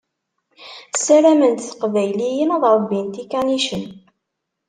[0.95, 3.83] Ssarament teqbayliyin ad ṛebbint ikanicen.